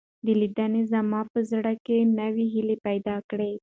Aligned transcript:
دې 0.25 0.33
لیدنې 0.41 0.81
زما 0.93 1.21
په 1.31 1.39
زړه 1.51 1.71
کې 1.85 1.97
نوې 2.19 2.45
هیلې 2.53 2.77
پیدا 2.87 3.15
کړې. 3.29 3.51